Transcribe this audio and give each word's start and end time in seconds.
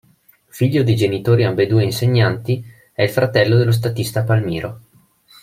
Figlio 0.47 0.81
di 0.81 0.95
genitori 0.95 1.43
ambedue 1.43 1.83
insegnanti, 1.83 2.65
è 2.91 3.03
il 3.03 3.09
fratello 3.11 3.55
dello 3.57 3.71
statista 3.71 4.23
Palmiro. 4.23 4.81